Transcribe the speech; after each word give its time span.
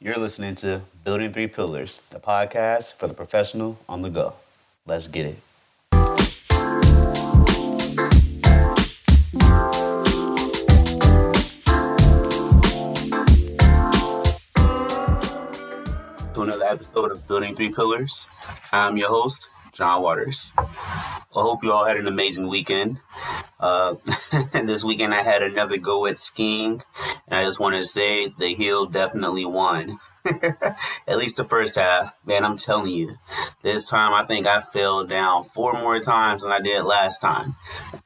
You're 0.00 0.16
listening 0.16 0.54
to 0.56 0.82
Building 1.02 1.32
Three 1.32 1.48
Pillars, 1.48 2.08
the 2.10 2.20
podcast 2.20 3.00
for 3.00 3.08
the 3.08 3.14
professional 3.14 3.80
on 3.88 4.02
the 4.02 4.10
go. 4.10 4.32
Let's 4.86 5.08
get 5.08 5.26
it. 5.26 5.47
Episode 16.68 17.10
of 17.12 17.26
Building 17.26 17.56
Three 17.56 17.72
Pillars. 17.72 18.28
I'm 18.72 18.98
your 18.98 19.08
host, 19.08 19.46
John 19.72 20.02
Waters. 20.02 20.52
I 20.58 20.66
hope 21.32 21.64
you 21.64 21.72
all 21.72 21.86
had 21.86 21.96
an 21.96 22.06
amazing 22.06 22.46
weekend. 22.48 23.00
Uh, 23.58 23.94
this 24.52 24.84
weekend 24.84 25.14
I 25.14 25.22
had 25.22 25.42
another 25.42 25.78
go 25.78 26.04
at 26.04 26.20
skiing, 26.20 26.82
and 27.26 27.40
I 27.40 27.44
just 27.44 27.58
want 27.58 27.74
to 27.76 27.84
say 27.84 28.34
the 28.38 28.54
heel 28.54 28.84
definitely 28.84 29.46
won. 29.46 29.98
at 31.08 31.16
least 31.16 31.36
the 31.36 31.44
first 31.44 31.76
half. 31.76 32.14
Man, 32.26 32.44
I'm 32.44 32.58
telling 32.58 32.92
you, 32.92 33.16
this 33.62 33.88
time 33.88 34.12
I 34.12 34.26
think 34.26 34.46
I 34.46 34.60
fell 34.60 35.06
down 35.06 35.44
four 35.44 35.72
more 35.72 36.00
times 36.00 36.42
than 36.42 36.52
I 36.52 36.60
did 36.60 36.82
last 36.82 37.22
time, 37.22 37.54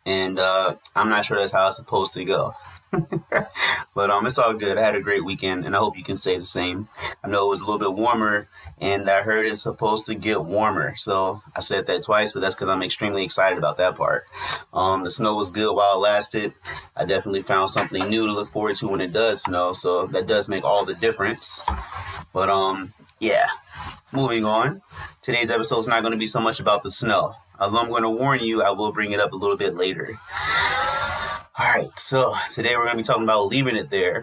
and 0.07 0.39
uh, 0.39 0.77
I'm 0.95 1.09
not 1.09 1.25
sure 1.25 1.37
that's 1.37 1.51
how 1.51 1.67
it's 1.67 1.77
supposed 1.77 2.13
to 2.15 2.25
go. 2.25 2.55
but 3.95 4.11
um, 4.11 4.27
it's 4.27 4.39
all 4.39 4.55
good. 4.55 4.77
I 4.77 4.83
had 4.83 4.95
a 4.95 5.01
great 5.01 5.25
weekend, 5.25 5.65
and 5.65 5.75
I 5.75 5.79
hope 5.79 5.97
you 5.97 6.05
can 6.05 6.17
say 6.17 6.37
the 6.37 6.45
same. 6.45 6.89
I 7.25 7.29
know 7.29 7.47
it 7.47 7.51
was 7.51 7.61
a 7.61 7.65
little 7.65 7.79
bit 7.79 7.95
warmer, 7.95 8.49
and 8.81 9.09
I 9.09 9.23
heard 9.23 9.47
it's 9.47 9.63
supposed 9.63 10.07
to 10.07 10.15
get 10.15 10.45
warmer. 10.45 10.95
So 10.97 11.43
I 11.57 11.61
said 11.61 11.87
that 11.87 12.05
twice, 12.05 12.33
but 12.33 12.41
that's 12.41 12.55
because 12.55 12.69
I'm 12.69 12.83
extremely 12.83 13.25
excited 13.25 13.59
about 13.59 13.79
that 13.79 13.97
part. 13.97 14.25
Um, 14.73 15.05
the 15.05 15.11
snow 15.11 15.37
was 15.37 15.51
good 15.51 15.75
while 15.75 15.95
it 15.95 15.99
lasted. 15.99 16.53
I 16.97 17.05
definitely 17.05 17.43
found 17.43 17.71
something 17.71 18.09
new 18.09 18.27
to 18.27 18.33
look 18.33 18.49
forward 18.49 18.77
to 18.77 18.89
when 18.89 19.01
it 19.01 19.13
does 19.13 19.43
snow, 19.43 19.73
so 19.73 20.07
that 20.09 20.27
does 20.27 20.49
make 20.49 20.65
all 20.65 20.85
the 20.85 20.95
difference. 20.95 21.63
But 22.33 22.51
um, 22.51 22.93
yeah. 23.19 23.47
Moving 24.15 24.45
on, 24.45 24.83
today's 25.23 25.51
episode 25.51 25.79
is 25.79 25.87
not 25.87 26.03
going 26.03 26.13
to 26.13 26.19
be 26.19 26.27
so 26.27 26.39
much 26.39 26.61
about 26.61 26.83
the 26.83 26.91
snow. 26.91 27.35
Although 27.59 27.79
I'm 27.79 27.89
going 27.89 28.03
to 28.03 28.11
warn 28.11 28.41
you, 28.41 28.61
I 28.63 28.71
will 28.71 28.93
bring 28.93 29.13
it 29.13 29.21
up 29.21 29.33
a 29.33 29.37
little 29.37 29.57
bit 29.57 29.75
later. 29.75 30.19
All 31.59 31.67
right, 31.67 31.91
so 31.99 32.35
today 32.51 32.77
we're 32.77 32.85
going 32.85 32.93
to 32.93 32.97
be 32.97 33.03
talking 33.03 33.25
about 33.25 33.49
leaving 33.49 33.77
it 33.77 33.91
there. 33.91 34.23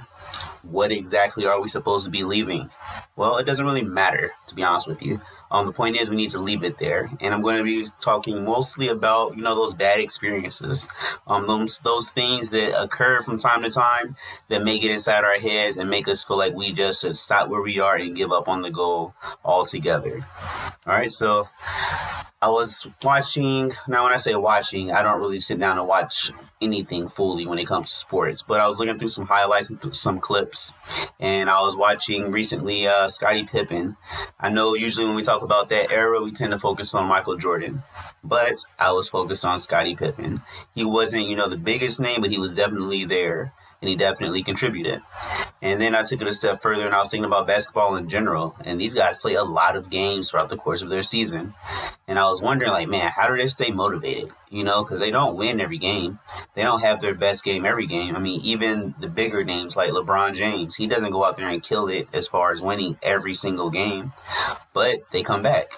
What 0.63 0.91
exactly 0.91 1.45
are 1.45 1.61
we 1.61 1.67
supposed 1.67 2.05
to 2.05 2.11
be 2.11 2.23
leaving? 2.23 2.71
Well, 3.15 3.37
it 3.37 3.43
doesn't 3.43 3.63
really 3.63 3.83
matter, 3.83 4.31
to 4.47 4.55
be 4.55 4.63
honest 4.63 4.87
with 4.87 5.03
you. 5.03 5.21
Um, 5.51 5.67
the 5.67 5.71
point 5.71 5.95
is, 5.95 6.09
we 6.09 6.15
need 6.15 6.31
to 6.31 6.39
leave 6.39 6.63
it 6.63 6.79
there, 6.79 7.07
and 7.21 7.31
I'm 7.31 7.43
going 7.43 7.57
to 7.57 7.63
be 7.63 7.87
talking 8.01 8.43
mostly 8.43 8.87
about 8.87 9.37
you 9.37 9.43
know 9.43 9.53
those 9.53 9.75
bad 9.75 9.99
experiences, 9.99 10.89
um, 11.27 11.45
those 11.45 11.77
those 11.79 12.09
things 12.09 12.49
that 12.49 12.81
occur 12.81 13.21
from 13.21 13.37
time 13.37 13.61
to 13.61 13.69
time 13.69 14.15
that 14.47 14.63
make 14.63 14.83
it 14.83 14.91
inside 14.91 15.23
our 15.23 15.39
heads 15.39 15.77
and 15.77 15.87
make 15.87 16.07
us 16.07 16.23
feel 16.23 16.37
like 16.37 16.55
we 16.55 16.73
just 16.73 17.01
should 17.01 17.15
stop 17.15 17.47
where 17.47 17.61
we 17.61 17.79
are 17.79 17.95
and 17.95 18.15
give 18.15 18.31
up 18.31 18.47
on 18.47 18.63
the 18.63 18.71
goal 18.71 19.13
altogether. 19.45 20.25
All 20.87 20.93
right, 20.93 21.11
so 21.11 21.47
I 22.41 22.47
was 22.47 22.87
watching. 23.03 23.73
Now, 23.89 24.05
when 24.05 24.13
I 24.13 24.17
say 24.17 24.33
watching, 24.33 24.93
I 24.93 25.03
don't 25.03 25.19
really 25.19 25.41
sit 25.41 25.59
down 25.59 25.77
and 25.77 25.85
watch 25.85 26.31
anything 26.61 27.09
fully 27.09 27.45
when 27.45 27.59
it 27.59 27.67
comes 27.67 27.89
to 27.89 27.95
sports. 27.95 28.41
But 28.41 28.61
I 28.61 28.67
was 28.67 28.79
looking 28.79 28.97
through 28.97 29.09
some 29.09 29.25
highlights 29.25 29.69
and 29.69 29.93
some 29.93 30.21
clips, 30.21 30.73
and 31.19 31.49
I 31.49 31.61
was 31.61 31.75
watching 31.75 32.31
recently 32.31 32.87
uh, 32.87 33.09
Scottie 33.09 33.43
Pippen. 33.43 33.97
I 34.39 34.47
know 34.47 34.73
usually 34.73 35.05
when 35.05 35.15
we 35.15 35.21
talk 35.23 35.41
about 35.41 35.67
that 35.69 35.91
era, 35.91 36.21
we 36.21 36.31
tend 36.31 36.51
to 36.51 36.57
focus 36.57 36.93
on 36.93 37.09
Michael 37.09 37.35
Jordan, 37.35 37.83
but 38.23 38.63
I 38.79 38.93
was 38.93 39.09
focused 39.09 39.43
on 39.43 39.59
Scottie 39.59 39.97
Pippen. 39.97 40.41
He 40.73 40.85
wasn't, 40.85 41.27
you 41.27 41.35
know, 41.35 41.49
the 41.49 41.57
biggest 41.57 41.99
name, 41.99 42.21
but 42.21 42.31
he 42.31 42.39
was 42.39 42.53
definitely 42.53 43.03
there 43.03 43.51
and 43.81 43.89
he 43.89 43.97
definitely 43.97 44.43
contributed. 44.43 45.01
And 45.61 45.81
then 45.81 45.93
I 45.93 46.03
took 46.03 46.21
it 46.21 46.27
a 46.27 46.33
step 46.33 46.61
further 46.61 46.85
and 46.85 46.95
I 46.95 46.99
was 46.99 47.09
thinking 47.09 47.25
about 47.25 47.47
basketball 47.47 47.95
in 47.95 48.07
general. 48.07 48.55
And 48.63 48.79
these 48.79 48.93
guys 48.93 49.17
play 49.17 49.33
a 49.33 49.43
lot 49.43 49.75
of 49.75 49.89
games 49.89 50.31
throughout 50.31 50.49
the 50.49 50.57
course 50.57 50.81
of 50.81 50.89
their 50.89 51.03
season. 51.03 51.53
And 52.07 52.17
I 52.17 52.29
was 52.29 52.41
wondering, 52.41 52.71
like, 52.71 52.87
man, 52.87 53.11
how 53.11 53.27
do 53.27 53.37
they 53.37 53.47
stay 53.47 53.69
motivated? 53.69 54.31
You 54.49 54.63
know, 54.63 54.83
because 54.83 54.99
they 54.99 55.11
don't 55.11 55.35
win 55.35 55.59
every 55.59 55.77
game. 55.77 56.19
They 56.55 56.63
don't 56.63 56.81
have 56.81 57.01
their 57.01 57.13
best 57.13 57.43
game 57.43 57.65
every 57.65 57.85
game. 57.85 58.15
I 58.15 58.19
mean, 58.19 58.41
even 58.41 58.95
the 58.99 59.07
bigger 59.09 59.43
names 59.43 59.75
like 59.75 59.91
LeBron 59.91 60.33
James, 60.33 60.75
he 60.75 60.87
doesn't 60.87 61.11
go 61.11 61.23
out 61.23 61.37
there 61.37 61.49
and 61.49 61.61
kill 61.61 61.87
it 61.87 62.07
as 62.13 62.27
far 62.27 62.51
as 62.51 62.61
winning 62.61 62.97
every 63.03 63.33
single 63.33 63.69
game, 63.69 64.13
but 64.73 65.01
they 65.11 65.21
come 65.21 65.43
back. 65.43 65.73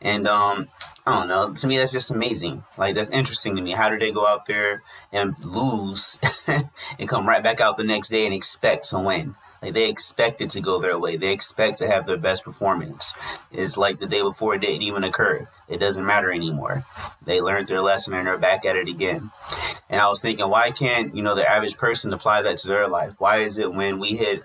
And 0.00 0.28
um, 0.28 0.68
I 1.06 1.18
don't 1.18 1.28
know. 1.28 1.52
To 1.52 1.66
me, 1.66 1.76
that's 1.76 1.92
just 1.92 2.10
amazing. 2.10 2.64
Like 2.78 2.94
that's 2.94 3.10
interesting 3.10 3.56
to 3.56 3.62
me. 3.62 3.72
How 3.72 3.90
do 3.90 3.98
they 3.98 4.10
go 4.10 4.26
out 4.26 4.46
there 4.46 4.82
and 5.12 5.38
lose 5.44 6.18
and 6.46 7.08
come 7.08 7.28
right 7.28 7.42
back 7.42 7.60
out 7.60 7.76
the 7.76 7.84
next 7.84 8.08
day 8.08 8.24
and 8.24 8.34
expect 8.34 8.88
to 8.88 8.98
win? 8.98 9.34
Like 9.60 9.74
they 9.74 9.88
expect 9.88 10.40
it 10.40 10.50
to 10.50 10.60
go 10.60 10.78
their 10.78 10.98
way. 10.98 11.16
They 11.16 11.32
expect 11.32 11.78
to 11.78 11.86
have 11.86 12.06
their 12.06 12.16
best 12.16 12.44
performance. 12.44 13.14
It's 13.50 13.76
like 13.76 13.98
the 13.98 14.06
day 14.06 14.20
before 14.22 14.54
it 14.54 14.60
didn't 14.60 14.82
even 14.82 15.04
occur. 15.04 15.48
It 15.68 15.78
doesn't 15.78 16.04
matter 16.04 16.30
anymore. 16.30 16.84
They 17.24 17.40
learned 17.40 17.68
their 17.68 17.80
lesson 17.80 18.12
and 18.12 18.26
they're 18.26 18.36
back 18.36 18.66
at 18.66 18.76
it 18.76 18.88
again. 18.88 19.30
And 19.94 20.00
I 20.00 20.08
was 20.08 20.20
thinking, 20.20 20.48
why 20.48 20.72
can't, 20.72 21.14
you 21.14 21.22
know, 21.22 21.36
the 21.36 21.48
average 21.48 21.76
person 21.76 22.12
apply 22.12 22.42
that 22.42 22.56
to 22.58 22.68
their 22.68 22.88
life? 22.88 23.14
Why 23.18 23.42
is 23.42 23.58
it 23.58 23.72
when 23.72 24.00
we 24.00 24.16
hit 24.16 24.42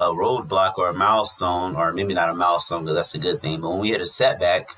a 0.00 0.06
roadblock 0.06 0.78
or 0.78 0.88
a 0.88 0.92
milestone, 0.92 1.76
or 1.76 1.92
maybe 1.92 2.12
not 2.12 2.28
a 2.28 2.34
milestone 2.34 2.82
because 2.82 2.96
that's 2.96 3.14
a 3.14 3.18
good 3.18 3.40
thing, 3.40 3.60
but 3.60 3.70
when 3.70 3.78
we 3.78 3.90
hit 3.90 4.00
a 4.00 4.06
setback, 4.06 4.70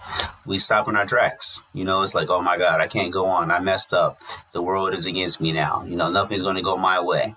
we 0.45 0.59
stop 0.59 0.87
in 0.87 0.97
our 0.97 1.07
tracks. 1.07 1.63
You 1.73 1.85
know, 1.85 2.03
it's 2.03 2.15
like, 2.15 2.29
oh 2.29 2.43
my 2.43 2.59
God, 2.59 2.83
I 2.83 2.89
can't 2.89 3.11
go 3.11 3.25
on. 3.25 3.51
I 3.51 3.61
messed 3.61 3.95
up. 3.95 4.19
The 4.53 4.61
world 4.61 4.93
is 4.93 5.07
against 5.07 5.41
me 5.41 5.51
now. 5.51 5.83
You 5.85 5.97
know, 5.97 6.11
nothing's 6.11 6.43
going 6.43 6.57
to 6.57 6.63
go 6.63 6.77
my 6.77 7.01
way. 7.01 7.35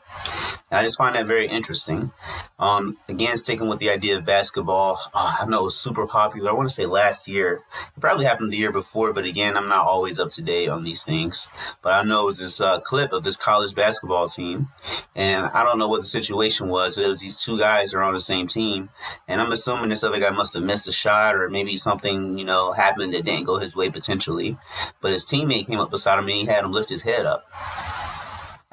And 0.72 0.80
I 0.80 0.84
just 0.84 0.98
find 0.98 1.16
that 1.16 1.28
very 1.28 1.48
interesting. 1.48 2.12
Um, 2.58 2.98
again, 3.08 3.38
sticking 3.38 3.68
with 3.68 3.80
the 3.80 3.90
idea 3.92 4.18
of 4.18 4.26
basketball, 4.26 5.00
uh, 5.14 5.38
I 5.40 5.46
know 5.46 5.62
it 5.62 5.66
was 5.66 5.78
super 5.78 6.08
popular. 6.08 6.50
I 6.50 6.54
want 6.54 6.68
to 6.70 6.74
say 6.74 6.86
last 6.86 7.28
year. 7.28 7.62
It 7.96 8.00
probably 8.00 8.26
happened 8.26 8.52
the 8.52 8.58
year 8.58 8.72
before, 8.72 9.14
but 9.14 9.26
again, 9.26 9.56
I'm 9.58 9.68
not 9.68 9.86
always 9.86 10.18
up 10.18 10.32
to 10.32 10.42
date 10.42 10.68
on 10.70 10.84
these 10.84 11.04
things. 11.04 11.50
But 11.82 11.94
I 11.94 12.04
know 12.04 12.24
it 12.24 12.26
was 12.26 12.40
this 12.40 12.60
uh, 12.60 12.80
clip 12.80 13.14
of 13.14 13.24
this 13.24 13.38
college 13.38 13.76
basketball 13.76 14.28
team, 14.28 14.70
and 15.16 15.46
I 15.46 15.64
don't 15.64 15.78
know 15.78 15.88
what 15.88 16.02
the 16.02 16.08
situation 16.08 16.70
was, 16.70 16.96
but 16.96 17.06
it 17.06 17.10
was 17.10 17.22
these 17.22 17.40
two 17.42 17.60
guys 17.60 17.94
are 17.94 18.02
on 18.02 18.14
the 18.14 18.20
same 18.20 18.48
team, 18.48 18.90
and 19.28 19.42
I'm 19.42 19.52
assuming 19.52 19.90
this 19.90 20.04
other 20.04 20.20
guy 20.20 20.32
must 20.32 20.54
have 20.56 20.64
missed 20.64 20.88
a 20.88 20.92
shot, 20.92 21.36
or 21.36 21.50
maybe 21.50 21.78
something 21.78 22.38
you 22.40 22.46
know 22.46 22.72
happened 22.72 23.14
that 23.14 23.26
didn't 23.26 23.46
go 23.46 23.60
his 23.60 23.76
way 23.76 23.90
potentially. 23.90 24.58
But 25.00 25.14
his 25.14 25.26
teammate 25.26 25.68
came 25.68 25.80
up 25.80 25.92
beside 25.92 26.18
him 26.18 26.26
and 26.26 26.38
he 26.38 26.46
had 26.46 26.64
him 26.64 26.72
lift 26.72 26.90
his 26.90 27.04
head 27.04 27.26
up. 27.26 27.46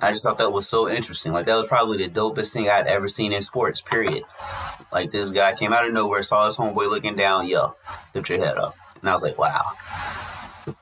I 0.03 0.11
just 0.11 0.25
thought 0.25 0.39
that 0.39 0.53
was 0.53 0.69
so 0.69 0.89
interesting. 0.91 1.33
Like 1.33 1.47
that 1.47 1.57
was 1.57 1.67
probably 1.67 1.99
the 1.99 2.11
dopest 2.11 2.53
thing 2.53 2.69
I'd 2.69 2.89
ever 2.89 3.09
seen 3.09 3.33
in 3.33 3.41
sports. 3.41 3.81
Period. 3.81 4.25
Like 4.93 5.13
this 5.13 5.31
guy 5.31 5.55
came 5.55 5.73
out 5.73 5.87
of 5.87 5.93
nowhere, 5.93 6.23
saw 6.25 6.45
his 6.45 6.57
homeboy 6.57 6.91
looking 6.91 7.15
down, 7.17 7.47
yo, 7.47 7.77
lift 8.15 8.29
your 8.29 8.45
head 8.45 8.59
up, 8.59 8.77
and 9.01 9.09
I 9.09 9.13
was 9.13 9.23
like, 9.23 9.39
wow, 9.39 9.63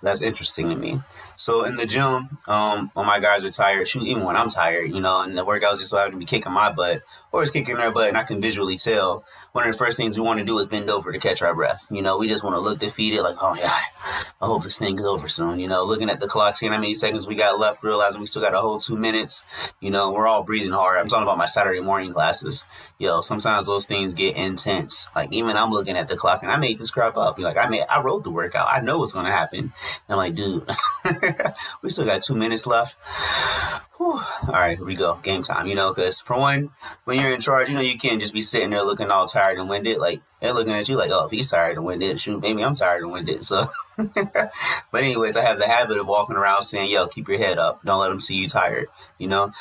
that's 0.03 0.22
interesting 0.22 0.69
to 0.69 0.77
me. 0.77 1.00
So 1.37 1.65
in 1.65 1.77
the 1.77 1.87
gym, 1.87 2.37
um, 2.49 2.91
when 2.93 3.06
my 3.06 3.19
guys 3.19 3.44
are 3.44 3.50
tired, 3.50 3.88
shoot, 3.88 4.06
even 4.06 4.25
when 4.25 4.37
I'm 4.37 4.50
tired, 4.50 4.91
you 4.91 5.00
know, 5.00 5.21
and 5.21 5.37
the 5.37 5.44
workouts 5.44 5.78
just 5.78 5.88
so 5.88 5.97
happen 5.97 6.12
to 6.12 6.19
be 6.19 6.27
kicking 6.27 6.53
my 6.53 6.71
butt, 6.71 7.03
or 7.33 7.43
it's 7.43 7.50
kicking 7.50 7.77
their 7.77 7.91
butt, 7.91 8.09
and 8.09 8.19
I 8.19 8.25
can 8.25 8.43
visually 8.43 8.77
tell. 8.77 9.25
One 9.53 9.66
of 9.66 9.72
the 9.72 9.78
first 9.78 9.97
things 9.97 10.19
we 10.19 10.22
want 10.22 10.39
to 10.39 10.44
do 10.44 10.59
is 10.59 10.66
bend 10.66 10.91
over 10.91 11.10
to 11.12 11.19
catch 11.19 11.41
our 11.41 11.55
breath. 11.55 11.87
You 11.91 12.03
know, 12.03 12.19
we 12.19 12.28
just 12.28 12.44
want 12.44 12.56
to 12.56 12.60
look 12.60 12.78
defeated, 12.78 13.22
like, 13.22 13.37
oh 13.41 13.55
god, 13.55 13.83
I 14.41 14.47
hope 14.47 14.65
this 14.65 14.78
thing 14.78 14.99
is 14.99 15.06
over 15.06 15.28
soon. 15.28 15.59
You 15.59 15.66
know, 15.66 15.83
looking 15.83 16.10
at 16.10 16.21
the 16.21 16.28
clock, 16.28 16.56
seeing 16.56 16.72
how 16.72 16.78
many 16.78 16.93
seconds 16.93 17.27
we 17.27 17.34
got 17.37 17.59
left, 17.59 17.83
realizing 17.83 18.21
we 18.21 18.27
still 18.27 18.43
got 18.43 18.55
a 18.55 18.60
whole 18.60 18.78
two 18.78 18.97
minutes. 18.97 19.43
You 19.81 19.91
know, 19.91 20.10
we're 20.12 20.27
all 20.27 20.43
breathing 20.43 20.72
hard. 20.72 20.99
I'm 20.99 21.09
talking 21.09 21.22
about 21.22 21.39
my 21.39 21.47
Saturday 21.47 21.81
morning 21.81 22.12
classes. 22.12 22.65
Yo, 22.99 23.22
sometimes 23.22 23.66
those 23.66 23.87
things 23.87 24.12
get 24.12 24.37
intense. 24.37 25.06
Like 25.16 25.33
even 25.33 25.56
I'm 25.56 25.71
looking 25.71 25.97
at 25.97 26.09
the 26.09 26.16
clock, 26.16 26.43
and 26.43 26.53
I 26.53 26.56
made 26.56 26.78
this 26.78 26.91
crap 26.91 27.16
up. 27.16 27.39
Like 27.39 27.56
I 27.56 27.66
made, 27.69 27.87
I 27.89 28.03
wrote 28.03 28.25
the 28.25 28.31
workout. 28.31 28.69
I 28.71 28.81
know 28.81 28.99
what's 28.99 29.12
gonna 29.12 29.33
happen. 29.33 29.72
I'm 30.09 30.17
like, 30.17 30.34
dude, 30.34 30.69
we 31.83 31.91
still 31.91 32.05
got 32.05 32.23
two 32.23 32.34
minutes 32.34 32.67
left. 32.67 32.97
Whew. 33.97 34.12
All 34.12 34.49
right, 34.49 34.78
here 34.78 34.87
we 34.87 34.95
go. 34.95 35.17
Game 35.23 35.43
time. 35.43 35.67
You 35.67 35.75
know, 35.75 35.93
because 35.93 36.21
for 36.21 36.37
one, 36.37 36.71
when 37.05 37.21
you're 37.21 37.31
in 37.31 37.41
charge, 37.41 37.69
you 37.69 37.75
know, 37.75 37.81
you 37.81 37.99
can't 37.99 38.21
just 38.21 38.33
be 38.33 38.41
sitting 38.41 38.71
there 38.71 38.83
looking 38.83 39.11
all 39.11 39.27
tired 39.27 39.59
and 39.59 39.69
winded. 39.69 39.99
Like, 39.99 40.23
they're 40.41 40.54
looking 40.54 40.72
at 40.72 40.89
you 40.89 40.97
like, 40.97 41.10
oh, 41.10 41.27
if 41.27 41.31
he's 41.31 41.51
tired 41.51 41.77
and 41.77 41.84
winded, 41.84 42.19
shoot, 42.19 42.41
maybe 42.41 42.65
I'm 42.65 42.75
tired 42.75 43.03
and 43.03 43.13
winded. 43.13 43.45
So, 43.45 43.69
but 43.97 44.53
anyways, 44.95 45.37
I 45.37 45.45
have 45.45 45.59
the 45.59 45.69
habit 45.69 45.98
of 45.98 46.07
walking 46.07 46.37
around 46.37 46.63
saying, 46.63 46.91
yo, 46.91 47.09
keep 47.09 47.28
your 47.28 47.39
head 47.39 47.59
up. 47.59 47.83
Don't 47.84 48.01
let 48.01 48.09
them 48.09 48.21
see 48.21 48.37
you 48.37 48.48
tired. 48.48 48.87
You 49.19 49.28
know, 49.28 49.53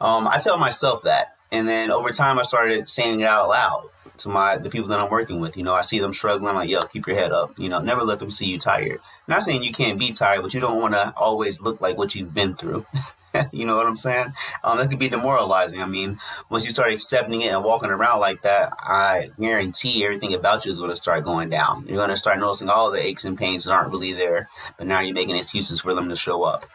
um, 0.00 0.28
I 0.28 0.38
tell 0.38 0.56
myself 0.56 1.02
that. 1.02 1.36
And 1.50 1.68
then 1.68 1.90
over 1.90 2.10
time, 2.10 2.38
I 2.38 2.42
started 2.42 2.88
saying 2.88 3.20
it 3.20 3.26
out 3.26 3.48
loud 3.48 3.88
to 4.20 4.28
my 4.28 4.56
the 4.56 4.70
people 4.70 4.88
that 4.88 4.98
I'm 4.98 5.10
working 5.10 5.40
with. 5.40 5.56
You 5.56 5.62
know, 5.62 5.74
I 5.74 5.82
see 5.82 5.98
them 5.98 6.12
struggling. 6.12 6.48
I'm 6.48 6.56
like, 6.56 6.70
yo, 6.70 6.84
keep 6.84 7.06
your 7.06 7.16
head 7.16 7.32
up. 7.32 7.58
You 7.58 7.68
know, 7.68 7.80
never 7.80 8.02
let 8.02 8.18
them 8.18 8.30
see 8.30 8.46
you 8.46 8.58
tired. 8.58 9.00
Not 9.28 9.42
saying 9.42 9.62
you 9.62 9.72
can't 9.72 9.98
be 9.98 10.12
tired, 10.12 10.42
but 10.42 10.54
you 10.54 10.60
don't 10.60 10.80
want 10.80 10.94
to 10.94 11.12
always 11.16 11.60
look 11.60 11.80
like 11.80 11.96
what 11.96 12.14
you've 12.14 12.34
been 12.34 12.54
through. 12.54 12.86
you 13.52 13.64
know 13.64 13.76
what 13.76 13.86
I'm 13.86 13.96
saying? 13.96 14.32
Um, 14.64 14.78
that 14.78 14.90
could 14.90 14.98
be 14.98 15.08
demoralizing. 15.08 15.80
I 15.80 15.86
mean, 15.86 16.18
once 16.48 16.64
you 16.64 16.72
start 16.72 16.92
accepting 16.92 17.42
it 17.42 17.52
and 17.52 17.64
walking 17.64 17.90
around 17.90 18.20
like 18.20 18.42
that, 18.42 18.72
I 18.78 19.30
guarantee 19.38 20.04
everything 20.04 20.34
about 20.34 20.64
you 20.64 20.70
is 20.70 20.78
going 20.78 20.90
to 20.90 20.96
start 20.96 21.24
going 21.24 21.50
down. 21.50 21.86
You're 21.86 21.96
going 21.96 22.10
to 22.10 22.16
start 22.16 22.40
noticing 22.40 22.68
all 22.68 22.90
the 22.90 23.04
aches 23.04 23.24
and 23.24 23.38
pains 23.38 23.64
that 23.64 23.72
aren't 23.72 23.92
really 23.92 24.12
there, 24.12 24.48
but 24.76 24.86
now 24.86 25.00
you're 25.00 25.14
making 25.14 25.36
excuses 25.36 25.80
for 25.80 25.94
them 25.94 26.08
to 26.08 26.16
show 26.16 26.42
up. 26.42 26.66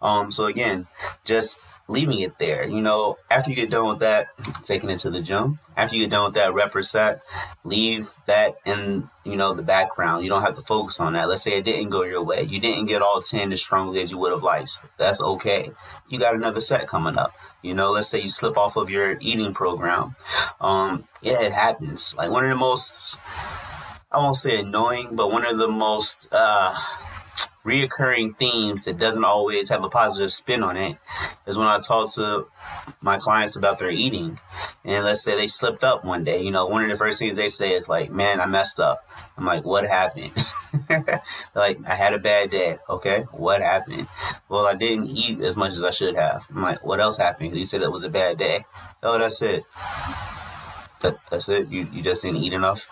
Um, 0.00 0.30
so 0.30 0.44
again, 0.46 0.86
just 1.24 1.58
leaving 1.92 2.20
it 2.20 2.38
there. 2.38 2.66
You 2.66 2.80
know, 2.80 3.18
after 3.30 3.50
you 3.50 3.56
get 3.56 3.70
done 3.70 3.86
with 3.86 4.00
that, 4.00 4.28
taking 4.64 4.90
it 4.90 4.98
to 5.00 5.10
the 5.10 5.20
gym. 5.20 5.58
After 5.76 5.94
you 5.94 6.04
get 6.04 6.10
done 6.10 6.24
with 6.24 6.34
that 6.34 6.54
rep 6.54 6.74
or 6.74 6.82
set, 6.82 7.20
leave 7.64 8.10
that 8.26 8.54
in, 8.64 9.08
you 9.24 9.36
know, 9.36 9.54
the 9.54 9.62
background. 9.62 10.24
You 10.24 10.30
don't 10.30 10.42
have 10.42 10.56
to 10.56 10.62
focus 10.62 10.98
on 10.98 11.12
that. 11.12 11.28
Let's 11.28 11.42
say 11.42 11.58
it 11.58 11.64
didn't 11.64 11.90
go 11.90 12.02
your 12.02 12.22
way. 12.22 12.42
You 12.42 12.58
didn't 12.58 12.86
get 12.86 13.02
all 13.02 13.20
10 13.20 13.52
as 13.52 13.60
strongly 13.60 14.00
as 14.00 14.10
you 14.10 14.18
would 14.18 14.32
have 14.32 14.42
liked. 14.42 14.78
That's 14.96 15.20
okay. 15.20 15.70
You 16.08 16.18
got 16.18 16.34
another 16.34 16.60
set 16.60 16.86
coming 16.88 17.18
up. 17.18 17.32
You 17.62 17.74
know, 17.74 17.92
let's 17.92 18.08
say 18.08 18.20
you 18.20 18.28
slip 18.28 18.56
off 18.56 18.76
of 18.76 18.90
your 18.90 19.18
eating 19.20 19.54
program. 19.54 20.16
Um, 20.60 21.04
yeah, 21.20 21.40
it 21.42 21.52
happens. 21.52 22.14
Like 22.16 22.30
one 22.30 22.44
of 22.44 22.50
the 22.50 22.56
most, 22.56 23.18
I 24.10 24.18
won't 24.18 24.36
say 24.36 24.56
annoying, 24.56 25.10
but 25.12 25.30
one 25.30 25.46
of 25.46 25.58
the 25.58 25.68
most, 25.68 26.26
uh, 26.32 26.74
reoccurring 27.64 28.36
themes 28.36 28.84
that 28.84 28.98
doesn't 28.98 29.24
always 29.24 29.68
have 29.68 29.84
a 29.84 29.88
positive 29.88 30.32
spin 30.32 30.62
on 30.62 30.76
it 30.76 30.96
is 31.46 31.56
when 31.56 31.68
I 31.68 31.78
talk 31.78 32.12
to 32.14 32.46
my 33.00 33.18
clients 33.18 33.56
about 33.56 33.78
their 33.78 33.90
eating. 33.90 34.40
And 34.84 35.04
let's 35.04 35.22
say 35.22 35.36
they 35.36 35.46
slipped 35.46 35.84
up 35.84 36.04
one 36.04 36.24
day, 36.24 36.42
you 36.42 36.50
know, 36.50 36.66
one 36.66 36.82
of 36.82 36.90
the 36.90 36.96
first 36.96 37.18
things 37.18 37.36
they 37.36 37.48
say 37.48 37.74
is 37.74 37.88
like, 37.88 38.10
man, 38.10 38.40
I 38.40 38.46
messed 38.46 38.80
up. 38.80 39.08
I'm 39.36 39.46
like, 39.46 39.64
what 39.64 39.86
happened? 39.86 40.32
like, 41.54 41.78
I 41.86 41.94
had 41.94 42.14
a 42.14 42.18
bad 42.18 42.50
day. 42.50 42.78
Okay, 42.88 43.20
what 43.32 43.62
happened? 43.62 44.08
Well, 44.48 44.66
I 44.66 44.74
didn't 44.74 45.06
eat 45.06 45.40
as 45.40 45.56
much 45.56 45.72
as 45.72 45.82
I 45.82 45.90
should 45.90 46.16
have. 46.16 46.44
I'm 46.50 46.62
like, 46.62 46.84
what 46.84 47.00
else 47.00 47.16
happened? 47.16 47.56
You 47.56 47.64
said 47.64 47.82
it 47.82 47.92
was 47.92 48.04
a 48.04 48.08
bad 48.08 48.38
day. 48.38 48.64
Oh, 49.02 49.18
that's 49.18 49.40
it. 49.42 49.64
That, 51.02 51.16
that's 51.30 51.48
it. 51.48 51.68
You, 51.68 51.86
you 51.92 52.02
just 52.02 52.22
didn't 52.22 52.38
eat 52.38 52.52
enough. 52.52 52.86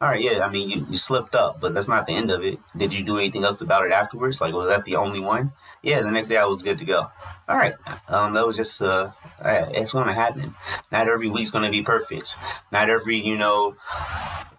All 0.00 0.08
right, 0.08 0.20
yeah. 0.20 0.44
I 0.44 0.50
mean, 0.50 0.68
you, 0.68 0.86
you 0.90 0.96
slipped 0.96 1.34
up, 1.34 1.60
but 1.60 1.72
that's 1.72 1.88
not 1.88 2.06
the 2.06 2.12
end 2.14 2.30
of 2.30 2.44
it. 2.44 2.58
Did 2.76 2.92
you 2.92 3.02
do 3.02 3.18
anything 3.18 3.44
else 3.44 3.60
about 3.60 3.86
it 3.86 3.92
afterwards? 3.92 4.40
Like, 4.40 4.52
was 4.52 4.68
that 4.68 4.84
the 4.84 4.96
only 4.96 5.20
one? 5.20 5.52
Yeah. 5.82 6.02
The 6.02 6.10
next 6.10 6.28
day 6.28 6.36
I 6.36 6.44
was 6.44 6.62
good 6.62 6.78
to 6.78 6.84
go. 6.84 7.10
All 7.48 7.56
right. 7.56 7.74
Um, 8.08 8.34
that 8.34 8.46
was 8.46 8.56
just 8.56 8.82
uh, 8.82 9.10
it's 9.70 9.92
to 10.08 10.12
happen. 10.12 10.54
Not 10.90 11.08
every 11.08 11.28
week's 11.28 11.50
to 11.64 11.70
be 11.70 11.82
perfect. 11.82 12.34
Not 12.72 12.90
every 12.90 13.18
you 13.18 13.36
know 13.36 13.76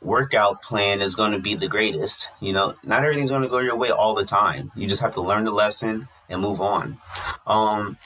workout 0.06 0.62
plan 0.62 1.02
is 1.02 1.16
going 1.16 1.32
to 1.32 1.40
be 1.40 1.56
the 1.56 1.68
greatest. 1.68 2.28
You 2.40 2.54
know, 2.54 2.76
not 2.84 3.04
everything's 3.04 3.32
going 3.32 3.42
to 3.42 3.50
go 3.50 3.60
your 3.60 3.76
way 3.76 3.90
all 3.90 4.16
the 4.16 4.26
time. 4.26 4.72
You 4.76 4.88
just 4.88 5.02
have 5.02 5.16
to 5.16 5.22
learn 5.22 5.46
the 5.46 5.52
lesson 5.52 6.08
and 6.30 6.42
move 6.42 6.62
on. 6.62 6.98
Um, 7.46 7.98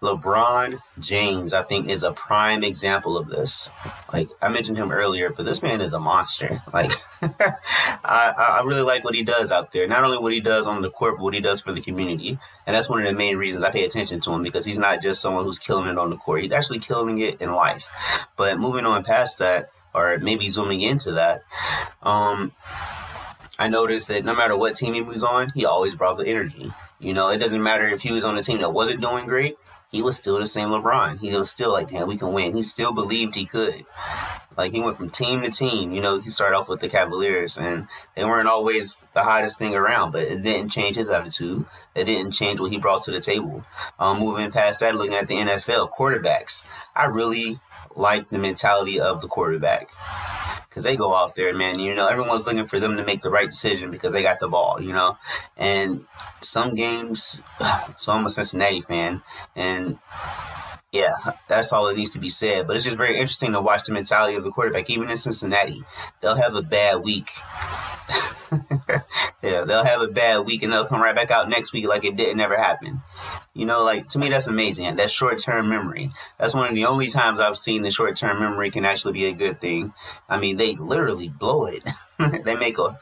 LeBron 0.00 0.80
James, 1.00 1.52
I 1.52 1.62
think, 1.62 1.88
is 1.88 2.02
a 2.02 2.12
prime 2.12 2.62
example 2.62 3.16
of 3.16 3.28
this. 3.28 3.68
Like 4.12 4.28
I 4.40 4.48
mentioned 4.48 4.76
him 4.76 4.92
earlier, 4.92 5.30
but 5.30 5.44
this 5.44 5.62
man 5.62 5.80
is 5.80 5.92
a 5.92 5.98
monster. 5.98 6.62
Like 6.72 6.92
I, 7.22 8.34
I 8.36 8.62
really 8.64 8.82
like 8.82 9.04
what 9.04 9.14
he 9.14 9.22
does 9.22 9.50
out 9.50 9.72
there. 9.72 9.88
Not 9.88 10.04
only 10.04 10.18
what 10.18 10.32
he 10.32 10.40
does 10.40 10.66
on 10.66 10.82
the 10.82 10.90
court, 10.90 11.16
but 11.16 11.24
what 11.24 11.34
he 11.34 11.40
does 11.40 11.60
for 11.60 11.72
the 11.72 11.80
community. 11.80 12.38
And 12.66 12.74
that's 12.74 12.88
one 12.88 13.00
of 13.00 13.06
the 13.06 13.12
main 13.12 13.36
reasons 13.36 13.64
I 13.64 13.70
pay 13.70 13.84
attention 13.84 14.20
to 14.20 14.32
him 14.32 14.42
because 14.42 14.64
he's 14.64 14.78
not 14.78 15.02
just 15.02 15.20
someone 15.20 15.44
who's 15.44 15.58
killing 15.58 15.88
it 15.88 15.98
on 15.98 16.10
the 16.10 16.16
court. 16.16 16.42
He's 16.42 16.52
actually 16.52 16.78
killing 16.78 17.18
it 17.18 17.40
in 17.40 17.52
life. 17.52 17.86
But 18.36 18.58
moving 18.58 18.86
on 18.86 19.02
past 19.04 19.38
that, 19.38 19.70
or 19.94 20.18
maybe 20.18 20.48
zooming 20.48 20.80
into 20.80 21.12
that, 21.12 21.42
um, 22.02 22.52
I 23.58 23.68
noticed 23.68 24.08
that 24.08 24.24
no 24.24 24.34
matter 24.34 24.56
what 24.56 24.74
team 24.74 24.94
he 24.94 25.02
was 25.02 25.22
on, 25.22 25.50
he 25.54 25.64
always 25.64 25.94
brought 25.94 26.16
the 26.18 26.26
energy. 26.26 26.72
You 26.98 27.12
know, 27.12 27.28
it 27.28 27.38
doesn't 27.38 27.62
matter 27.62 27.88
if 27.88 28.02
he 28.02 28.12
was 28.12 28.24
on 28.24 28.36
a 28.36 28.42
team 28.42 28.60
that 28.60 28.72
wasn't 28.72 29.00
doing 29.00 29.26
great, 29.26 29.56
he 29.94 30.02
was 30.02 30.16
still 30.16 30.40
the 30.40 30.46
same 30.46 30.70
LeBron. 30.70 31.20
He 31.20 31.30
was 31.36 31.50
still 31.50 31.70
like, 31.70 31.88
damn, 31.88 32.08
we 32.08 32.16
can 32.16 32.32
win. 32.32 32.56
He 32.56 32.64
still 32.64 32.92
believed 32.92 33.36
he 33.36 33.46
could. 33.46 33.84
Like 34.56 34.72
he 34.72 34.80
went 34.80 34.96
from 34.96 35.10
team 35.10 35.42
to 35.42 35.50
team. 35.50 35.92
You 35.92 36.00
know, 36.00 36.20
he 36.20 36.30
started 36.30 36.56
off 36.56 36.68
with 36.68 36.80
the 36.80 36.88
Cavaliers, 36.88 37.56
and 37.56 37.88
they 38.14 38.24
weren't 38.24 38.48
always 38.48 38.96
the 39.12 39.22
hottest 39.22 39.58
thing 39.58 39.74
around, 39.74 40.12
but 40.12 40.22
it 40.22 40.42
didn't 40.42 40.70
change 40.70 40.96
his 40.96 41.08
attitude. 41.08 41.64
It 41.94 42.04
didn't 42.04 42.32
change 42.32 42.60
what 42.60 42.70
he 42.70 42.78
brought 42.78 43.02
to 43.04 43.10
the 43.10 43.20
table. 43.20 43.64
Um, 43.98 44.18
moving 44.18 44.50
past 44.50 44.80
that, 44.80 44.94
looking 44.94 45.14
at 45.14 45.28
the 45.28 45.36
NFL 45.36 45.90
quarterbacks, 45.90 46.62
I 46.94 47.06
really 47.06 47.60
like 47.96 48.28
the 48.30 48.38
mentality 48.38 48.98
of 49.00 49.20
the 49.20 49.28
quarterback 49.28 49.88
because 50.74 50.82
they 50.82 50.96
go 50.96 51.14
out 51.14 51.36
there, 51.36 51.54
man. 51.54 51.78
You 51.78 51.94
know, 51.94 52.08
everyone's 52.08 52.46
looking 52.46 52.66
for 52.66 52.80
them 52.80 52.96
to 52.96 53.04
make 53.04 53.22
the 53.22 53.30
right 53.30 53.48
decision 53.48 53.92
because 53.92 54.12
they 54.12 54.22
got 54.22 54.40
the 54.40 54.48
ball, 54.48 54.82
you 54.82 54.92
know. 54.92 55.16
And 55.56 56.06
some 56.40 56.74
games, 56.74 57.40
so 57.96 58.12
I'm 58.12 58.26
a 58.26 58.30
Cincinnati 58.30 58.80
fan, 58.80 59.22
and 59.54 59.98
yeah, 60.94 61.32
that's 61.48 61.72
all 61.72 61.86
that 61.86 61.96
needs 61.96 62.10
to 62.10 62.20
be 62.20 62.28
said. 62.28 62.68
But 62.68 62.76
it's 62.76 62.84
just 62.84 62.96
very 62.96 63.14
interesting 63.14 63.52
to 63.52 63.60
watch 63.60 63.82
the 63.82 63.92
mentality 63.92 64.36
of 64.36 64.44
the 64.44 64.52
quarterback. 64.52 64.88
Even 64.88 65.10
in 65.10 65.16
Cincinnati, 65.16 65.82
they'll 66.20 66.36
have 66.36 66.54
a 66.54 66.62
bad 66.62 67.02
week. 67.02 67.32
yeah, 69.42 69.64
they'll 69.64 69.84
have 69.84 70.02
a 70.02 70.06
bad 70.06 70.46
week 70.46 70.62
and 70.62 70.72
they'll 70.72 70.86
come 70.86 71.02
right 71.02 71.16
back 71.16 71.32
out 71.32 71.48
next 71.48 71.72
week 71.72 71.88
like 71.88 72.04
it 72.04 72.14
didn't 72.14 72.38
ever 72.38 72.56
happen. 72.56 73.00
You 73.54 73.66
know, 73.66 73.82
like 73.82 74.08
to 74.10 74.20
me, 74.20 74.28
that's 74.28 74.46
amazing. 74.46 74.94
That 74.94 75.10
short 75.10 75.38
term 75.38 75.68
memory. 75.68 76.12
That's 76.38 76.54
one 76.54 76.68
of 76.68 76.74
the 76.76 76.86
only 76.86 77.08
times 77.08 77.40
I've 77.40 77.58
seen 77.58 77.82
the 77.82 77.90
short 77.90 78.14
term 78.14 78.38
memory 78.38 78.70
can 78.70 78.84
actually 78.84 79.14
be 79.14 79.24
a 79.24 79.32
good 79.32 79.60
thing. 79.60 79.92
I 80.28 80.38
mean, 80.38 80.58
they 80.58 80.76
literally 80.76 81.28
blow 81.28 81.64
it. 81.64 81.82
they 82.44 82.54
make 82.54 82.78
a 82.78 82.96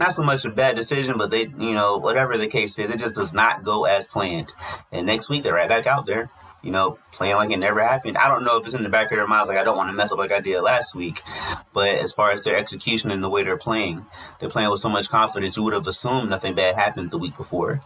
not 0.00 0.14
so 0.14 0.22
much 0.22 0.46
a 0.46 0.50
bad 0.50 0.74
decision, 0.74 1.18
but 1.18 1.30
they, 1.30 1.42
you 1.42 1.74
know, 1.74 1.98
whatever 1.98 2.38
the 2.38 2.46
case 2.46 2.78
is, 2.78 2.90
it 2.90 2.98
just 2.98 3.14
does 3.14 3.34
not 3.34 3.62
go 3.62 3.84
as 3.84 4.08
planned. 4.08 4.54
And 4.90 5.06
next 5.06 5.28
week 5.28 5.42
they're 5.42 5.52
right 5.52 5.68
back 5.68 5.86
out 5.86 6.06
there 6.06 6.30
you 6.62 6.70
know, 6.70 6.98
playing 7.12 7.36
like 7.36 7.50
it 7.50 7.58
never 7.58 7.82
happened. 7.82 8.16
I 8.18 8.28
don't 8.28 8.44
know 8.44 8.56
if 8.56 8.64
it's 8.64 8.74
in 8.74 8.82
the 8.82 8.88
back 8.88 9.10
of 9.12 9.16
their 9.16 9.26
minds, 9.26 9.48
like 9.48 9.58
I 9.58 9.64
don't 9.64 9.76
want 9.76 9.88
to 9.88 9.92
mess 9.92 10.12
up 10.12 10.18
like 10.18 10.32
I 10.32 10.40
did 10.40 10.60
last 10.60 10.94
week. 10.94 11.22
But 11.72 11.96
as 11.96 12.12
far 12.12 12.32
as 12.32 12.42
their 12.42 12.56
execution 12.56 13.10
and 13.10 13.22
the 13.22 13.28
way 13.28 13.42
they're 13.42 13.56
playing, 13.56 14.04
they're 14.40 14.48
playing 14.48 14.70
with 14.70 14.80
so 14.80 14.88
much 14.88 15.08
confidence. 15.08 15.56
You 15.56 15.62
would 15.62 15.74
have 15.74 15.86
assumed 15.86 16.28
nothing 16.28 16.54
bad 16.54 16.74
happened 16.74 17.10
the 17.10 17.18
week 17.18 17.36
before. 17.36 17.82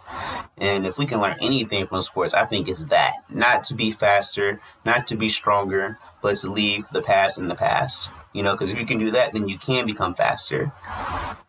And 0.56 0.86
if 0.86 0.98
we 0.98 1.06
can 1.06 1.20
learn 1.20 1.36
anything 1.40 1.86
from 1.86 2.02
sports, 2.02 2.34
I 2.34 2.44
think 2.44 2.68
it's 2.68 2.84
that. 2.84 3.14
Not 3.28 3.64
to 3.64 3.74
be 3.74 3.90
faster, 3.90 4.60
not 4.84 5.06
to 5.08 5.16
be 5.16 5.28
stronger, 5.28 5.98
but 6.22 6.36
to 6.36 6.50
leave 6.50 6.88
the 6.90 7.02
past 7.02 7.38
in 7.38 7.48
the 7.48 7.54
past. 7.54 8.12
You 8.32 8.42
know, 8.42 8.52
because 8.52 8.70
if 8.70 8.78
you 8.78 8.86
can 8.86 8.98
do 8.98 9.10
that, 9.10 9.32
then 9.32 9.48
you 9.48 9.58
can 9.58 9.86
become 9.86 10.14
faster. 10.14 10.72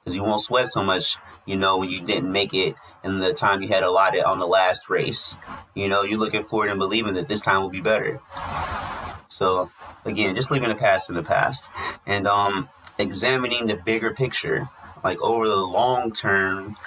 Because 0.04 0.16
you 0.16 0.24
won't 0.24 0.42
sweat 0.42 0.68
so 0.68 0.84
much, 0.84 1.18
you 1.46 1.56
know, 1.56 1.78
when 1.78 1.90
you 1.90 2.02
didn't 2.02 2.32
make 2.32 2.54
it 2.54 2.76
in 3.04 3.20
the 3.20 3.34
time 3.34 3.62
you 3.62 3.68
had 3.68 3.84
allotted 3.84 4.24
on 4.24 4.40
the 4.40 4.48
last 4.48 4.90
race. 4.90 5.36
You 5.76 5.88
know, 5.88 6.04
you're 6.04 6.20
looking 6.20 6.44
forward 6.44 6.70
and 6.70 6.80
believing 6.80 7.14
that 7.14 7.28
this 7.28 7.42
time 7.42 7.62
will 7.62 7.70
be 7.70 7.82
better. 7.82 8.20
So 9.28 9.72
again, 10.04 10.36
just 10.36 10.52
leaving 10.52 10.70
the 10.70 10.76
past 10.76 11.10
in 11.10 11.16
the 11.16 11.24
past 11.24 11.70
and 12.06 12.28
um, 12.28 12.70
examining 12.98 13.68
the 13.68 13.76
bigger 13.76 14.14
picture, 14.14 14.70
like 15.04 15.22
over 15.22 15.48
the 15.48 15.56
long 15.56 16.12
term. 16.12 16.78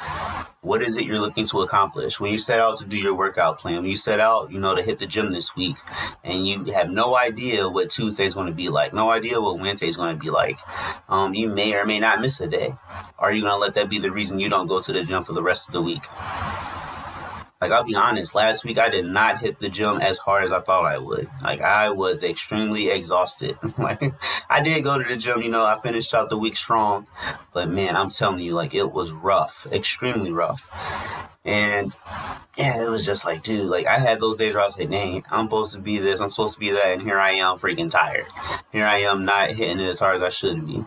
What 0.61 0.83
is 0.83 0.97
it 0.97 1.05
you're 1.05 1.19
looking 1.19 1.47
to 1.49 1.61
accomplish 1.61 2.19
when 2.19 2.33
you 2.33 2.39
set 2.39 2.59
out 2.59 2.79
to 2.79 2.87
do 2.87 2.97
your 2.97 3.15
workout 3.15 3.59
plan? 3.59 3.77
When 3.77 3.91
you 3.91 3.97
set 3.97 4.19
out, 4.19 4.51
you 4.51 4.59
know, 4.59 4.75
to 4.75 4.83
hit 4.83 4.99
the 4.99 5.07
gym 5.07 5.31
this 5.31 5.55
week, 5.55 5.77
and 6.23 6.47
you 6.47 6.65
have 6.73 6.91
no 6.91 7.17
idea 7.17 7.69
what 7.69 7.91
Tuesday 7.91 8.25
is 8.25 8.33
going 8.33 8.47
to 8.47 8.53
be 8.53 8.71
like, 8.71 8.95
no 8.95 9.11
idea 9.11 9.41
what 9.41 9.59
Wednesday 9.59 9.89
is 9.89 9.97
going 9.97 10.17
to 10.17 10.23
be 10.23 10.31
like. 10.31 10.59
Um, 11.09 11.35
you 11.35 11.49
may 11.49 11.75
or 11.75 11.85
may 11.85 12.01
not 12.01 12.21
miss 12.21 12.41
a 12.41 12.47
day. 12.47 12.75
Are 13.19 13.33
you 13.33 13.43
going 13.43 13.53
to 13.53 13.59
let 13.59 13.75
that 13.75 13.91
be 13.91 13.99
the 13.99 14.11
reason 14.11 14.39
you 14.39 14.49
don't 14.49 14.67
go 14.67 14.81
to 14.81 14.93
the 14.93 15.03
gym 15.05 15.23
for 15.23 15.35
the 15.35 15.43
rest 15.43 15.69
of 15.69 15.75
the 15.75 15.83
week? 15.83 16.03
Like 17.65 17.73
I'll 17.73 17.83
be 17.83 17.95
honest, 17.95 18.35
last 18.35 18.63
week 18.63 18.77
I 18.77 18.91
did 18.91 19.07
not 19.07 19.41
hit 19.41 19.59
the 19.59 19.71
gym 19.71 19.99
as 20.03 20.19
hard 20.19 20.45
as 20.45 20.53
I 20.53 20.61
thought 20.61 20.85
I 20.85 20.99
would. 20.99 21.31
Like 21.43 21.63
I 21.63 21.89
was 21.89 22.23
extremely 22.23 22.91
exhausted. 22.91 23.57
like 23.79 24.13
I 24.51 24.61
did 24.61 24.85
go 24.85 24.99
to 24.99 25.09
the 25.09 25.17
gym, 25.17 25.41
you 25.41 25.49
know, 25.49 25.65
I 25.65 25.81
finished 25.81 26.13
out 26.13 26.29
the 26.29 26.37
week 26.37 26.57
strong, 26.57 27.07
but 27.55 27.71
man, 27.71 27.97
I'm 27.97 28.11
telling 28.11 28.41
you, 28.41 28.53
like 28.53 28.75
it 28.75 28.93
was 28.93 29.13
rough, 29.13 29.67
extremely 29.73 30.31
rough. 30.31 30.69
And 31.43 31.97
yeah, 32.59 32.83
it 32.83 32.91
was 32.91 33.07
just 33.07 33.25
like, 33.25 33.43
dude, 33.43 33.71
like 33.71 33.87
I 33.87 33.99
had 33.99 34.21
those 34.21 34.37
days 34.37 34.53
where 34.53 34.63
I 34.63 34.67
was 34.67 34.77
like, 34.77 34.91
dang, 34.91 35.25
I'm 35.31 35.47
supposed 35.47 35.73
to 35.73 35.79
be 35.79 35.97
this, 35.97 36.21
I'm 36.21 36.29
supposed 36.29 36.53
to 36.55 36.61
be 36.61 36.71
that, 36.71 36.89
and 36.89 37.01
here 37.01 37.19
I 37.19 37.31
am 37.31 37.57
freaking 37.59 37.89
tired. 37.89 38.27
Here 38.73 38.85
I 38.85 38.99
am 38.99 39.25
not 39.25 39.53
hitting 39.53 39.81
it 39.81 39.89
as 39.89 40.01
hard 40.01 40.17
as 40.17 40.23
I 40.23 40.29
should 40.29 40.67
be. 40.67 40.85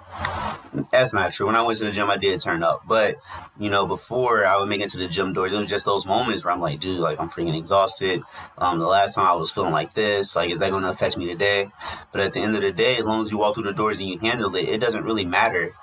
That's 0.91 1.13
not 1.13 1.33
true. 1.33 1.45
When 1.47 1.55
I 1.55 1.61
went 1.61 1.77
to 1.79 1.85
the 1.85 1.91
gym, 1.91 2.09
I 2.09 2.17
did 2.17 2.39
turn 2.39 2.63
up. 2.63 2.83
But, 2.87 3.17
you 3.59 3.69
know, 3.69 3.85
before 3.85 4.45
I 4.45 4.57
would 4.57 4.69
make 4.69 4.81
it 4.81 4.89
to 4.91 4.97
the 4.97 5.07
gym 5.07 5.33
doors, 5.33 5.53
it 5.53 5.57
was 5.57 5.69
just 5.69 5.85
those 5.85 6.05
moments 6.05 6.43
where 6.43 6.53
I'm 6.53 6.61
like, 6.61 6.79
dude, 6.79 6.99
like 6.99 7.19
I'm 7.19 7.29
freaking 7.29 7.57
exhausted. 7.57 8.23
Um, 8.57 8.79
the 8.79 8.87
last 8.87 9.15
time 9.15 9.25
I 9.25 9.33
was 9.33 9.51
feeling 9.51 9.73
like 9.73 9.93
this, 9.93 10.35
like, 10.35 10.51
is 10.51 10.59
that 10.59 10.71
going 10.71 10.83
to 10.83 10.89
affect 10.89 11.17
me 11.17 11.25
today? 11.25 11.69
But 12.11 12.21
at 12.21 12.33
the 12.33 12.39
end 12.39 12.55
of 12.55 12.61
the 12.61 12.71
day, 12.71 12.97
as 12.97 13.05
long 13.05 13.21
as 13.21 13.31
you 13.31 13.37
walk 13.37 13.55
through 13.55 13.63
the 13.63 13.73
doors 13.73 13.99
and 13.99 14.09
you 14.09 14.17
handle 14.19 14.55
it, 14.55 14.69
it 14.69 14.79
doesn't 14.79 15.03
really 15.03 15.25
matter 15.25 15.73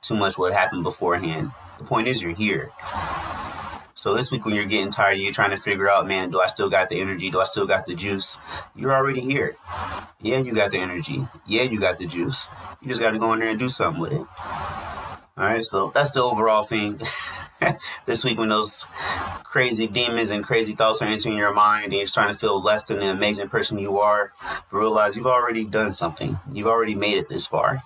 too 0.00 0.14
much 0.14 0.38
what 0.38 0.52
happened 0.52 0.82
beforehand. 0.82 1.50
The 1.78 1.84
point 1.84 2.08
is, 2.08 2.22
you're 2.22 2.34
here. 2.34 2.70
So 4.02 4.16
this 4.16 4.32
week 4.32 4.44
when 4.44 4.56
you're 4.56 4.64
getting 4.64 4.90
tired, 4.90 5.18
you're 5.18 5.32
trying 5.32 5.50
to 5.50 5.56
figure 5.56 5.88
out, 5.88 6.08
man, 6.08 6.32
do 6.32 6.40
I 6.40 6.48
still 6.48 6.68
got 6.68 6.88
the 6.88 7.00
energy? 7.00 7.30
Do 7.30 7.40
I 7.40 7.44
still 7.44 7.68
got 7.68 7.86
the 7.86 7.94
juice? 7.94 8.36
You're 8.74 8.92
already 8.92 9.20
here. 9.20 9.54
Yeah, 10.20 10.38
you 10.38 10.52
got 10.52 10.72
the 10.72 10.78
energy. 10.78 11.24
Yeah, 11.46 11.62
you 11.62 11.78
got 11.78 11.98
the 11.98 12.06
juice. 12.06 12.48
You 12.80 12.88
just 12.88 13.00
got 13.00 13.12
to 13.12 13.20
go 13.20 13.32
in 13.32 13.38
there 13.38 13.50
and 13.50 13.60
do 13.60 13.68
something 13.68 14.02
with 14.02 14.10
it. 14.10 14.18
All 14.18 14.26
right, 15.36 15.64
so 15.64 15.92
that's 15.94 16.10
the 16.10 16.20
overall 16.20 16.64
thing. 16.64 17.00
this 18.06 18.24
week 18.24 18.38
when 18.38 18.48
those 18.48 18.86
crazy 19.44 19.86
demons 19.86 20.30
and 20.30 20.44
crazy 20.44 20.72
thoughts 20.72 21.02
are 21.02 21.06
entering 21.08 21.36
your 21.36 21.52
mind 21.52 21.84
and 21.84 21.94
you're 21.94 22.06
starting 22.06 22.34
to 22.34 22.38
feel 22.38 22.60
less 22.62 22.82
than 22.84 22.98
the 22.98 23.10
amazing 23.10 23.48
person 23.48 23.78
you 23.78 23.98
are, 23.98 24.32
realize 24.70 25.16
you've 25.16 25.26
already 25.26 25.64
done 25.64 25.92
something. 25.92 26.38
You've 26.52 26.66
already 26.66 26.94
made 26.94 27.18
it 27.18 27.28
this 27.28 27.46
far. 27.46 27.82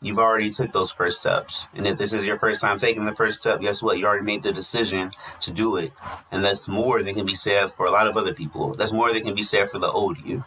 You've 0.00 0.18
already 0.18 0.50
took 0.50 0.72
those 0.72 0.90
first 0.92 1.20
steps. 1.20 1.68
And 1.74 1.86
if 1.86 1.98
this 1.98 2.12
is 2.12 2.26
your 2.26 2.38
first 2.38 2.60
time 2.60 2.78
taking 2.78 3.04
the 3.04 3.14
first 3.14 3.40
step, 3.40 3.60
guess 3.60 3.82
what? 3.82 3.98
You 3.98 4.06
already 4.06 4.24
made 4.24 4.42
the 4.42 4.52
decision 4.52 5.12
to 5.40 5.50
do 5.50 5.76
it. 5.76 5.92
And 6.30 6.44
that's 6.44 6.68
more 6.68 7.02
than 7.02 7.14
can 7.14 7.26
be 7.26 7.34
said 7.34 7.70
for 7.70 7.86
a 7.86 7.90
lot 7.90 8.06
of 8.06 8.16
other 8.16 8.34
people. 8.34 8.74
That's 8.74 8.92
more 8.92 9.12
than 9.12 9.22
can 9.22 9.34
be 9.34 9.42
said 9.42 9.70
for 9.70 9.78
the 9.78 9.90
old 9.90 10.18
you. 10.24 10.44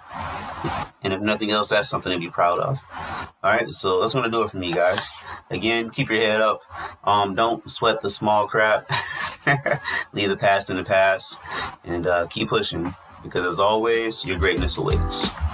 And 1.02 1.14
if 1.14 1.22
nothing 1.22 1.52
else, 1.52 1.70
that's 1.70 1.90
something 1.90 2.12
to 2.12 2.20
be 2.20 2.30
proud 2.30 2.60
of. 2.60 2.80
All 3.42 3.52
right, 3.52 3.72
so 3.72 4.02
that's 4.02 4.14
gonna 4.14 4.30
do 4.30 4.42
it 4.42 4.52
for 4.52 4.58
me, 4.58 4.74
guys. 4.74 5.12
Again, 5.50 5.90
keep 5.90 6.10
your 6.10 6.20
head 6.20 6.42
up. 6.42 6.62
Um, 7.06 7.36
don't 7.36 7.70
sweat 7.70 8.02
the 8.02 8.10
small 8.10 8.48
crap. 8.60 8.92
Leave 10.14 10.28
the 10.28 10.36
past 10.36 10.70
in 10.70 10.76
the 10.76 10.84
past, 10.84 11.40
and 11.86 12.06
uh, 12.06 12.28
keep 12.28 12.50
pushing. 12.50 12.94
Because 13.24 13.46
as 13.46 13.60
always, 13.60 14.26
your 14.26 14.38
greatness 14.38 14.78
awaits. 14.78 15.49